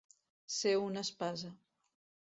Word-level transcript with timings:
Ser 0.53 0.71
una 0.85 1.05
espasa. 1.09 1.55